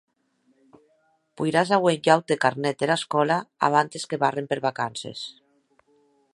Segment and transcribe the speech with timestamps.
[1.41, 3.39] Poiràs auer un aute carnet dera escòla
[3.71, 5.25] abantes que barren per vacances.